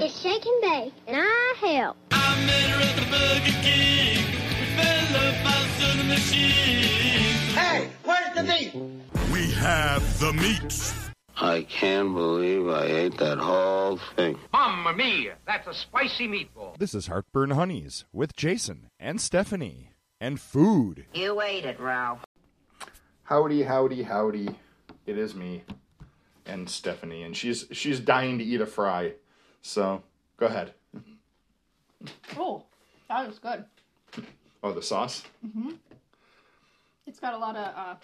[0.00, 1.96] It's Shake and Bake, and I help.
[2.12, 4.24] I met her at the Burger King.
[4.60, 7.34] We fell about to the machine.
[7.56, 8.74] Hey, where's the meat?
[9.32, 10.94] We have the meat.
[11.36, 14.38] I can't believe I ate that whole thing.
[14.52, 16.78] Mamma mia, that's a spicy meatball.
[16.78, 21.06] This is Heartburn Honeys with Jason and Stephanie and food.
[21.12, 22.24] You ate it, Ralph.
[23.24, 24.48] Howdy, howdy, howdy.
[25.06, 25.64] It is me
[26.46, 29.14] and Stephanie, and she's she's dying to eat a fry.
[29.68, 30.02] So
[30.38, 30.72] go ahead.
[32.38, 32.64] Oh,
[33.06, 33.66] that was good.
[34.62, 35.24] Oh, the sauce.
[35.46, 35.72] Mm-hmm.
[37.06, 37.94] It's got a lot of uh,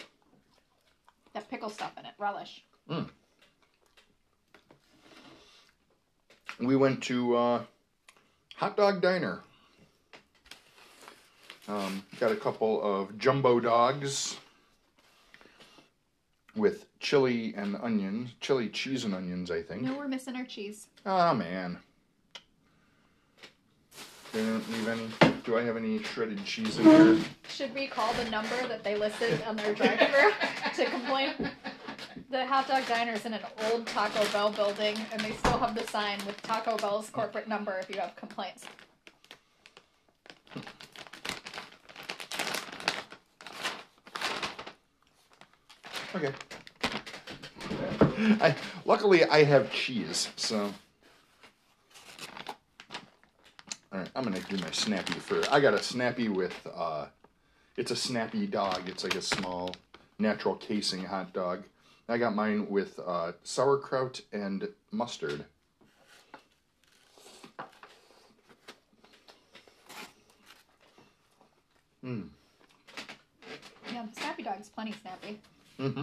[1.32, 2.12] that pickle stuff in it.
[2.18, 2.62] Relish.
[6.60, 7.62] We went to uh,
[8.56, 9.40] Hot Dog Diner.
[11.66, 14.36] Um, got a couple of jumbo dogs
[16.56, 19.82] with chili and onions, chili cheese and onions, I think.
[19.82, 20.88] No, we're missing our cheese.
[21.04, 21.78] Oh man.
[24.32, 25.08] They didn't leave any.
[25.44, 27.18] Do I have any shredded cheese in here?
[27.48, 30.32] Should we call the number that they listed on their drive-thru
[30.74, 31.50] to complain?
[32.30, 35.86] The hot dog diner's in an old Taco Bell building, and they still have the
[35.86, 38.64] sign with Taco Bell's corporate number if you have complaints.
[46.14, 46.32] Okay.
[48.40, 50.72] I luckily I have cheese, so.
[53.92, 55.52] All right, I'm gonna do my snappy first.
[55.52, 56.54] I got a snappy with.
[56.72, 57.06] uh
[57.76, 58.88] It's a snappy dog.
[58.88, 59.74] It's like a small,
[60.18, 61.64] natural casing hot dog.
[62.08, 65.46] I got mine with uh, sauerkraut and mustard.
[72.04, 72.28] Mmm.
[73.90, 75.40] Yeah, the Snappy Dog's plenty snappy.
[75.80, 76.02] Mm-hmm.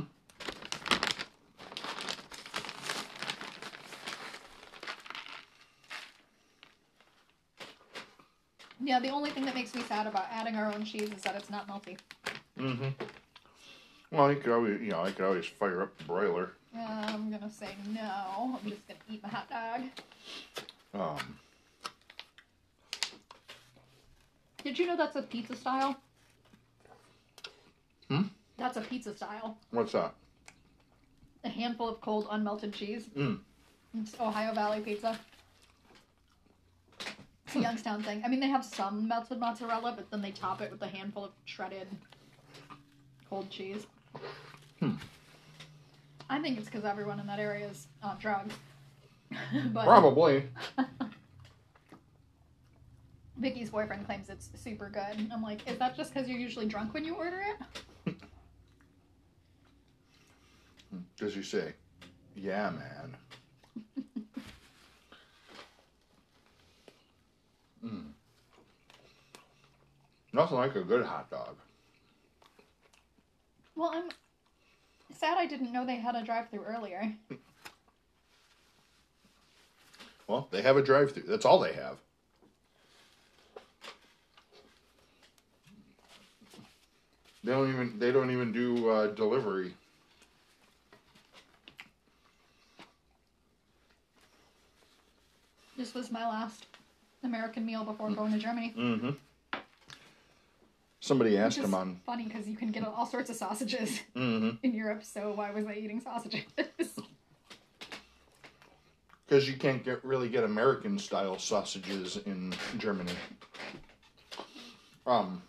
[8.83, 11.35] Yeah, the only thing that makes me sad about adding our own cheese is that
[11.35, 11.97] it's not melty.
[12.59, 12.89] Mm-hmm.
[14.11, 16.51] Well, you could always, you know, I could always fire up the broiler.
[16.75, 18.59] Uh, I'm gonna say no.
[18.61, 19.81] I'm just gonna eat my hot dog.
[20.93, 21.37] Um,
[24.63, 25.95] Did you know that's a pizza style?
[28.61, 28.67] Hmm?
[28.67, 29.57] That's a pizza style.
[29.71, 30.13] what's that?
[31.43, 33.07] A handful of cold unmelted cheese.
[33.17, 33.39] Mm.
[33.99, 35.19] It's Ohio Valley pizza.
[36.99, 38.21] It's a Youngstown thing.
[38.23, 41.25] I mean, they have some melted mozzarella, but then they top it with a handful
[41.25, 41.87] of shredded
[43.29, 43.87] cold cheese.
[44.79, 44.91] Hmm.
[46.29, 48.53] I think it's because everyone in that area is on drugs.
[49.73, 50.43] but Probably.
[53.37, 55.29] Vicky's boyfriend claims it's super good.
[55.33, 57.81] I'm like, is that just because you're usually drunk when you order it?
[61.17, 61.73] Does he say,
[62.35, 63.17] "Yeah, man"?
[67.85, 68.11] mm.
[70.33, 71.55] Nothing like a good hot dog.
[73.75, 74.09] Well, I'm
[75.15, 77.13] sad I didn't know they had a drive-through earlier.
[80.27, 81.23] Well, they have a drive-through.
[81.23, 81.97] That's all they have.
[87.43, 87.99] They don't even.
[87.99, 89.73] They don't even do uh, delivery.
[95.91, 96.67] This was my last
[97.21, 98.73] American meal before going to Germany.
[98.77, 99.09] Mm-hmm.
[101.01, 101.99] Somebody asked him on.
[102.05, 104.51] funny because you can get all sorts of sausages Mm-hmm.
[104.63, 105.03] in Europe.
[105.03, 106.43] So why was I eating sausages?
[109.27, 113.13] Because you can't get really get American style sausages in Germany.
[115.07, 115.41] Um.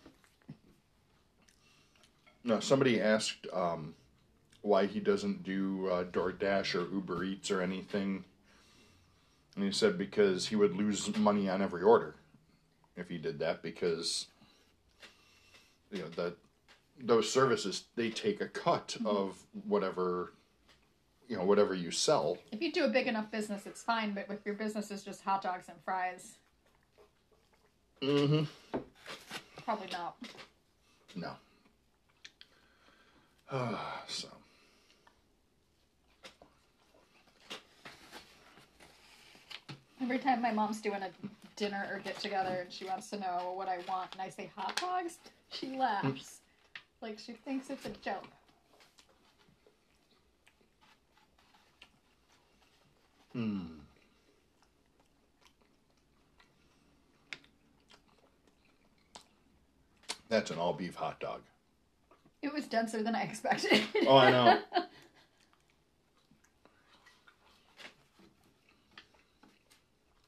[2.45, 3.97] No, somebody asked um,
[4.61, 8.23] why he doesn't do uh, DoorDash or Uber Eats or anything,
[9.55, 12.15] and he said because he would lose money on every order
[12.97, 14.27] if he did that because
[15.91, 16.35] you know that
[17.01, 19.37] those services they take a cut of
[19.67, 20.33] whatever
[21.29, 22.39] you know whatever you sell.
[22.51, 24.12] if you do a big enough business, it's fine.
[24.12, 26.37] But if your business is just hot dogs and fries,
[28.03, 28.79] Mm-hmm.
[29.65, 30.17] probably not.
[31.15, 31.32] No.
[34.09, 34.29] so.
[40.02, 41.10] Every time my mom's doing a
[41.54, 44.50] dinner or get together and she wants to know what I want, and I say
[44.56, 45.19] hot dogs,
[45.50, 46.40] she laughs.
[47.00, 48.26] like she thinks it's a joke.
[53.32, 53.60] Hmm.
[60.28, 61.43] That's an all beef hot dog.
[62.43, 63.82] It was denser than I expected.
[64.06, 64.58] Oh, I know.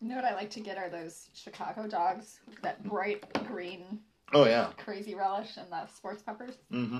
[0.04, 4.00] You know what I like to get are those Chicago dogs, that bright green
[4.34, 4.68] Oh yeah.
[4.76, 6.56] crazy relish and the sports peppers.
[6.70, 6.98] Mm-hmm.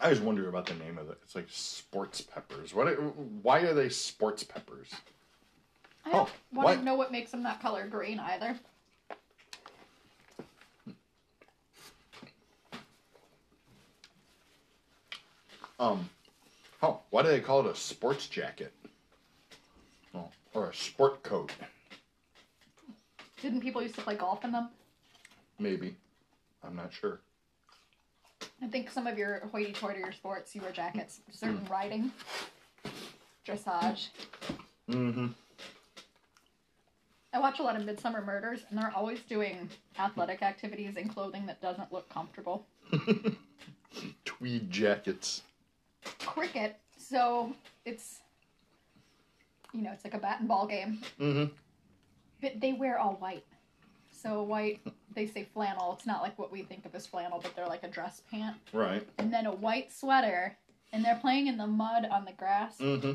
[0.00, 1.16] I always wonder about the name of it.
[1.22, 2.74] It's like sports peppers.
[2.74, 2.88] What?
[3.42, 4.90] Why are they sports peppers?
[6.04, 6.74] I don't Oh, want what?
[6.74, 8.54] to know what makes them that color green either.
[15.80, 16.10] Um,
[16.82, 18.74] oh, why do they call it a sports jacket?
[20.54, 21.52] Or a sport coat?
[23.40, 24.68] Didn't people used to play golf in them?
[25.58, 25.96] Maybe.
[26.62, 27.20] I'm not sure.
[28.62, 31.20] I think some of your hoity-toity sports, you wear jackets.
[31.30, 31.72] Certain Hmm.
[31.72, 32.12] riding,
[33.46, 34.08] dressage.
[34.88, 35.28] Mm-hmm.
[37.34, 39.68] I watch a lot of Midsomer Murders, and they're always doing
[39.98, 42.66] athletic activities in clothing that doesn't look comfortable.
[44.24, 45.42] Tweed jackets.
[46.20, 47.54] Cricket, so
[47.84, 48.20] it's,
[49.72, 51.52] you know, it's like a bat and ball game, Mm-hmm.
[52.40, 53.44] but they wear all white.
[54.10, 54.80] So white,
[55.14, 55.94] they say flannel.
[55.94, 58.56] It's not like what we think of as flannel, but they're like a dress pant,
[58.72, 59.06] Right.
[59.18, 60.56] and then a white sweater,
[60.92, 62.78] and they're playing in the mud on the grass.
[62.78, 63.12] Mm-hmm.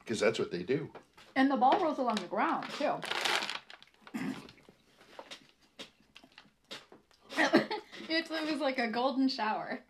[0.00, 0.88] Because that's what they do.
[1.36, 2.92] And the ball rolls along the ground too.
[7.36, 7.68] it's,
[8.30, 9.80] it was like a golden shower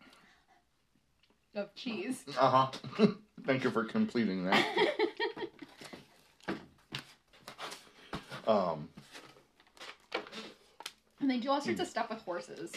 [1.54, 2.24] of cheese.
[2.38, 3.06] Uh huh.
[3.46, 4.64] Thank you for completing that.
[8.46, 8.88] um.
[11.20, 12.72] And they do all sorts of stuff with horses.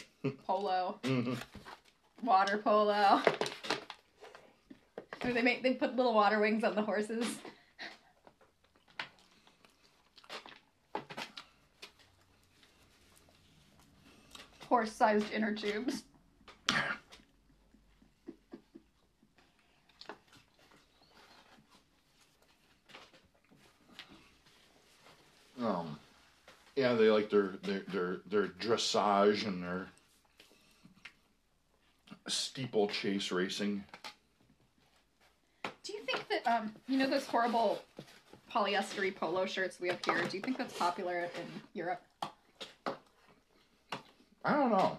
[0.45, 1.37] Polo, mhm.
[2.23, 3.21] water polo.
[5.23, 7.37] Or they make they put little water wings on the horses.
[14.71, 16.03] Horse-sized inner tubes.
[25.59, 25.99] Um.
[26.77, 29.87] Yeah, they like their their their their dressage and their
[32.29, 33.83] steeplechase racing.
[35.83, 37.81] Do you think that um you know those horrible
[38.49, 40.23] polyester polo shirts we have here?
[40.29, 42.01] Do you think that's popular in Europe?
[44.43, 44.97] I don't know.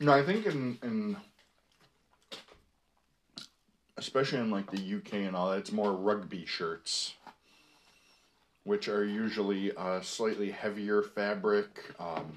[0.00, 1.16] No, I think in in
[3.96, 7.14] especially in like the UK and all that, it's more rugby shirts,
[8.62, 12.32] which are usually uh, slightly heavier fabric, um,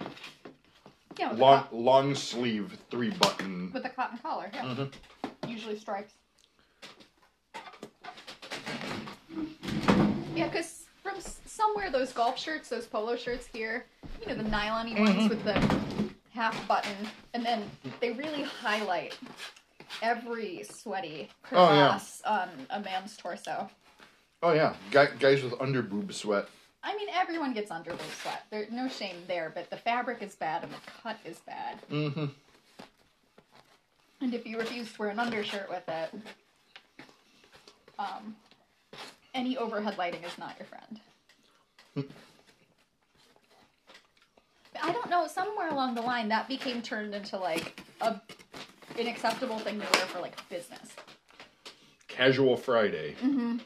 [1.19, 3.71] Yeah, long long sleeve, three button.
[3.71, 4.49] with a cotton collar.
[4.51, 4.91] Yeah, Mhm.
[5.47, 6.13] usually stripes.
[10.35, 10.80] Yeah, because
[11.51, 13.85] somewhere those golf shirts, those polo shirts here,
[14.21, 15.53] you know, the nylon ones with the
[16.33, 16.95] half button,
[17.33, 17.63] and then
[17.99, 19.17] they really highlight
[20.01, 21.99] every sweaty Oh, yeah.
[22.25, 23.69] on a man's torso.
[24.41, 26.47] Oh yeah, Guy, guys with under boob sweat.
[26.83, 28.43] I mean, everyone gets under boob sweat.
[28.49, 31.79] There's no shame there, but the fabric is bad and the cut is bad.
[31.91, 32.25] Mm-hmm.
[34.21, 36.13] And if you refuse to wear an undershirt with it,
[37.99, 38.35] um,
[39.35, 40.99] any overhead lighting is not your friend.
[44.81, 45.27] I don't know.
[45.27, 48.19] Somewhere along the line, that became turned into like a
[48.97, 50.89] an acceptable thing to wear for like business.
[52.07, 53.15] Casual Friday.
[53.21, 53.57] Mm-hmm.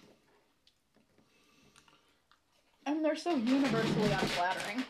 [2.85, 4.83] And they're so universally unflattering.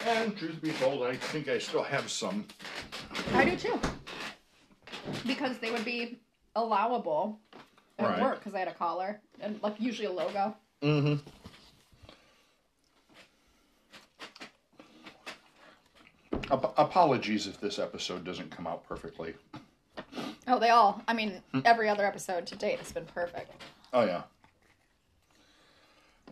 [0.00, 2.46] And truth be told, I think I still have some.
[3.34, 3.80] I do too.
[5.26, 6.18] Because they would be
[6.54, 7.40] allowable
[7.98, 8.22] at Right.
[8.22, 10.56] work because I had a collar and like usually a logo.
[10.82, 11.16] Mm-hmm.
[16.50, 19.34] Ap- apologies if this episode doesn't come out perfectly.
[20.48, 21.02] Oh, they all.
[21.08, 23.50] I mean, every other episode to date has been perfect.
[23.92, 24.22] Oh yeah.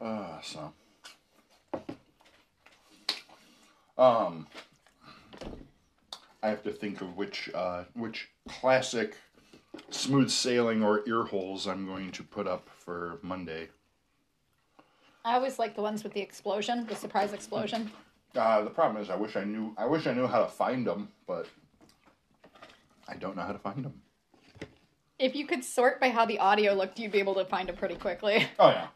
[0.01, 0.73] Uh, so.
[3.99, 4.47] Um.
[6.43, 9.17] I have to think of which uh, which classic
[9.91, 13.71] smooth sailing or ear holes I'm going to put up for Monday.
[15.25, 17.91] I always like the ones with the explosion, the surprise explosion.
[18.37, 19.75] Uh, the problem is, I wish I knew.
[19.79, 21.47] I wish I knew how to find them, but
[23.09, 24.03] I don't know how to find them.
[25.19, 27.77] If you could sort by how the audio looked, you'd be able to find them
[27.77, 28.47] pretty quickly.
[28.59, 28.89] Oh yeah.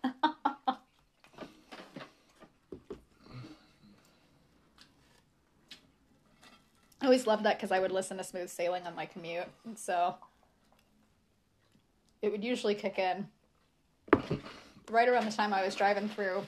[7.01, 9.79] I always loved that because I would listen to Smooth Sailing on my commute, and
[9.79, 10.17] so
[12.21, 13.29] it would usually kick in
[14.91, 16.47] right around the time I was driving through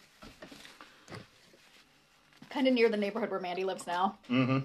[2.50, 4.18] kind of near the neighborhood where Mandy lives now.
[4.28, 4.58] Mm-hmm.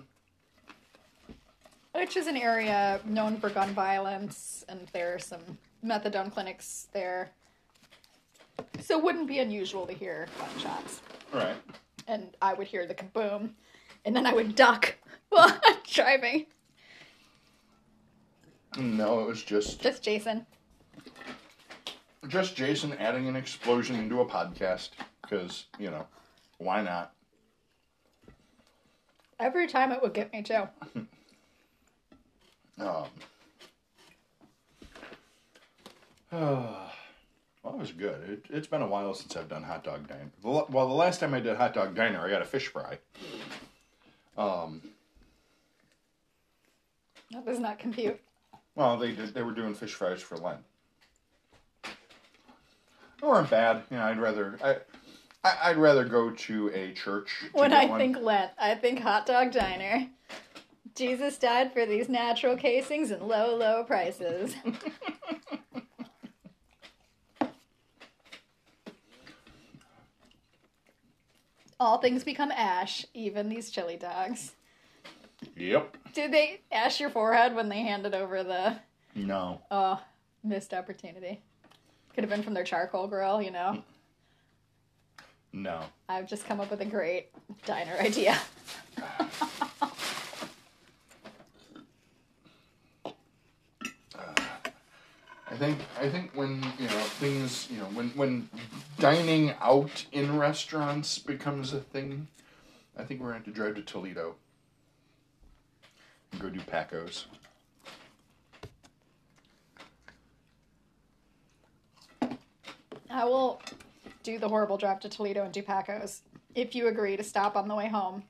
[1.94, 5.40] Which is an area known for gun violence, and there are some
[5.86, 7.32] methadone clinics there.
[8.82, 11.02] So it wouldn't be unusual to hear gunshots.
[11.32, 11.56] Right.
[12.08, 13.52] And I would hear the kaboom,
[14.04, 14.96] and then I would duck
[15.30, 16.48] while I'm driving.
[18.78, 20.46] No, it was just Just Jason.
[22.28, 24.90] Just Jason adding an explosion into a podcast
[25.22, 26.06] because you know
[26.58, 27.14] why not?
[29.40, 30.64] Every time it would get me too.
[32.78, 33.06] Um,
[36.32, 36.92] well,
[37.66, 38.30] it was good.
[38.30, 40.30] It, it's been a while since I've done hot dog diner.
[40.44, 42.98] Well, the last time I did hot dog diner, I got a fish fry.
[44.38, 44.82] Um,
[47.32, 48.20] That does not compute.
[48.76, 49.34] well, they did.
[49.34, 50.60] They were doing fish fries for Lent.
[53.26, 53.82] They weren't bad.
[53.90, 54.76] You know, I'd rather I,
[55.44, 57.32] I I'd rather go to a church.
[57.52, 58.00] to When I one.
[58.00, 60.08] think Lent, I think hot dog diner.
[60.94, 64.56] Jesus died for these natural casings and low, low prices.
[71.80, 74.54] All things become ash, even these chili dogs.
[75.58, 75.98] Yep.
[76.14, 78.78] Did they ash your forehead when they handed over the
[79.14, 79.62] No.
[79.70, 80.02] oh
[80.44, 81.42] missed opportunity?
[82.16, 83.84] Could have been from their charcoal grill, you know.
[85.52, 85.82] No.
[86.08, 87.28] I've just come up with a great
[87.66, 88.40] diner idea.
[95.48, 98.50] I think I think when you know things you know when when
[99.00, 102.28] dining out in restaurants becomes a thing,
[102.98, 104.36] I think we're going to have to drive to Toledo
[106.32, 107.28] and go do Packo's.
[113.16, 113.62] I will
[114.24, 116.22] do the horrible drive to Toledo and do Packo's
[116.54, 118.24] if you agree to stop on the way home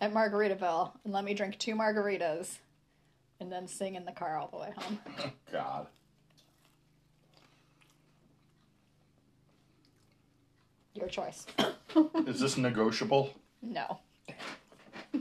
[0.00, 2.56] at Margaritaville and let me drink two margaritas
[3.38, 4.98] and then sing in the car all the way home.
[5.52, 5.88] God.
[10.94, 11.44] Your choice.
[12.26, 13.28] Is this negotiable?
[13.60, 13.98] No.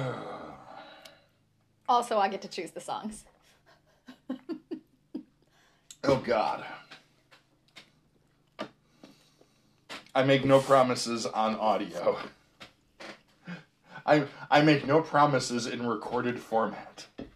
[1.87, 3.25] also, I get to choose the songs.
[6.09, 6.63] Oh God.
[10.15, 12.17] I make no promises on audio.
[14.05, 17.07] I I make no promises in recorded format.
[17.17, 17.27] And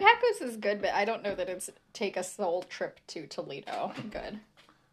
[0.00, 3.92] Packo's is good, but I don't know that it's take a soul trip to Toledo.
[4.10, 4.40] Good.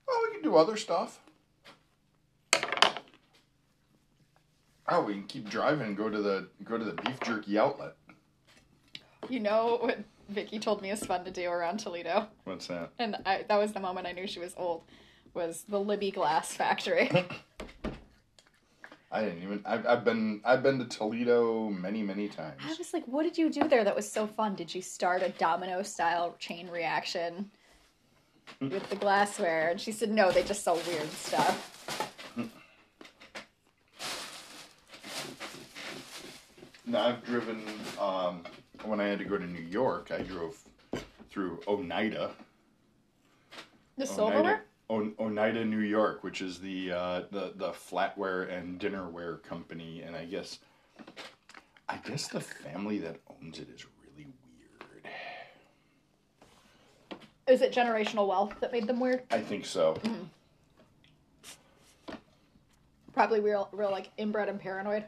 [0.08, 1.20] Well, we can do other stuff.
[4.90, 7.96] Oh, we can keep driving and go to the go to the beef jerky outlet.
[9.28, 9.98] You know what
[10.30, 12.28] Vicky told me is fun to do around Toledo?
[12.44, 12.92] What's that?
[13.00, 14.84] and I, that was the moment I knew she was old.
[15.34, 17.10] Was the Libbey Glass Factory?
[19.12, 19.62] I didn't even.
[19.66, 22.62] I've, I've been I've been to Toledo many many times.
[22.66, 24.56] I was like, "What did you do there that was so fun?
[24.56, 27.50] Did you start a domino style chain reaction
[28.60, 32.14] with the glassware?" And she said, "No, they just sell weird stuff."
[36.86, 37.64] No, I've driven.
[38.00, 38.44] Um,
[38.84, 40.58] when I had to go to New York, I drove
[41.30, 42.32] through Oneida.
[43.98, 44.64] The Oneida, silverware.
[44.90, 50.16] On, Oneida, New York, which is the uh, the the flatware and dinnerware company, and
[50.16, 50.60] I guess,
[51.90, 55.04] I guess the family that owns it is really weird.
[57.48, 59.24] Is it generational wealth that made them weird?
[59.32, 59.98] I think so.
[63.14, 65.06] Probably real, real like inbred and paranoid.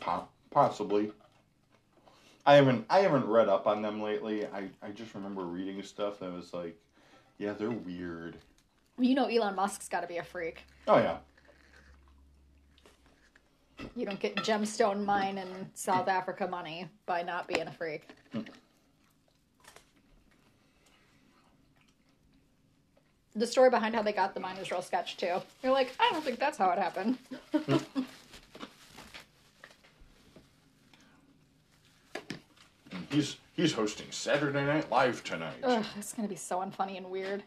[0.00, 1.12] Po- possibly.
[2.44, 4.46] I haven't I haven't read up on them lately.
[4.46, 6.76] I, I just remember reading stuff that was like,
[7.38, 8.36] yeah, they're weird.
[8.98, 10.62] You know, Elon Musk's got to be a freak.
[10.88, 11.18] Oh yeah.
[13.96, 18.08] You don't get gemstone mine in South Africa money by not being a freak.
[23.34, 25.36] The story behind how they got the mine is real sketch too.
[25.62, 27.18] You're like, I don't think that's how it happened.
[33.12, 35.54] he's he's hosting Saturday Night Live tonight.
[35.62, 37.42] Ugh, it's gonna be so unfunny and weird.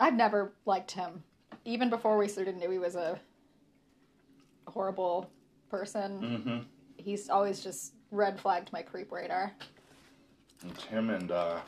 [0.00, 1.22] I've never liked him.
[1.64, 3.18] Even before we sort of knew he was a
[4.66, 5.28] horrible
[5.70, 6.58] person, Mm-hmm.
[6.96, 9.52] he's always just red flagged my creep radar.
[10.66, 11.58] It's him and uh,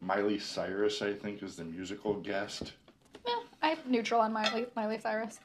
[0.00, 2.72] Miley Cyrus, I think, is the musical guest.
[3.26, 3.30] Eh,
[3.62, 5.40] I'm neutral on Miley, Miley Cyrus.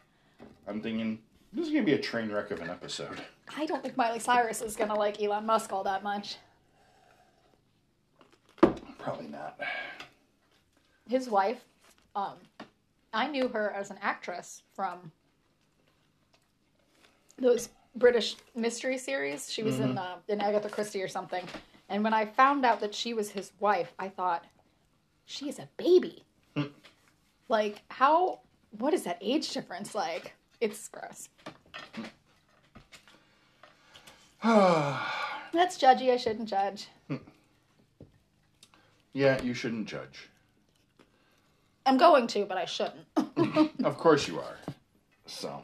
[0.67, 1.19] I'm thinking
[1.53, 3.19] this is gonna be a train wreck of an episode.
[3.57, 6.37] I don't think Miley Cyrus is gonna like Elon Musk all that much.
[8.97, 9.59] Probably not.
[11.07, 11.63] his wife,
[12.15, 12.35] um,
[13.13, 15.11] I knew her as an actress from
[17.37, 19.51] those British mystery series.
[19.51, 21.43] She was in uh, in Agatha Christie or something.
[21.89, 24.45] And when I found out that she was his wife, I thought,
[25.25, 26.23] she is a baby.
[27.49, 28.41] like, how?
[28.77, 30.35] What is that age difference like?
[30.61, 31.29] It's gross.
[34.43, 36.11] That's judgy.
[36.11, 36.87] I shouldn't judge.
[37.07, 37.17] Hmm.
[39.13, 40.29] Yeah, you shouldn't judge.
[41.85, 43.05] I'm going to, but I shouldn't.
[43.83, 44.57] Of course you are.
[45.25, 45.61] So.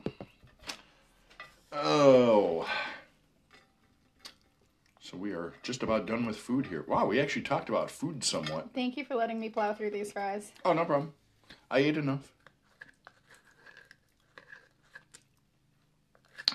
[1.71, 2.67] Oh.
[5.01, 6.83] So we are just about done with food here.
[6.87, 8.69] Wow, we actually talked about food somewhat.
[8.73, 10.51] Thank you for letting me plow through these fries.
[10.63, 11.13] Oh, no problem.
[11.69, 12.31] I ate enough.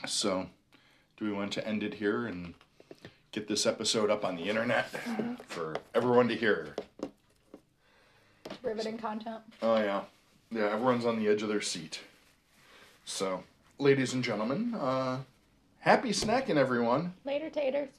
[0.07, 0.49] So,
[1.21, 2.55] do we want to end it here and
[3.31, 4.89] get this episode up on the internet
[5.47, 6.75] for everyone to hear?
[8.63, 9.41] Riveting content.
[9.63, 10.03] Oh, yeah.
[10.51, 12.01] Yeah, everyone's on the edge of their seat.
[13.05, 13.45] So,
[13.79, 15.19] ladies and gentlemen, uh,
[15.81, 17.13] happy snacking, everyone.
[17.25, 17.91] Later, taters.